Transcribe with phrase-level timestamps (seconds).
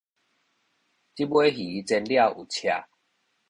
[0.03, 0.09] 這尾魚仔
[1.99, 2.67] 煎了有赤